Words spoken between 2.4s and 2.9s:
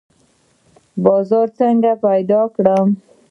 کړو؟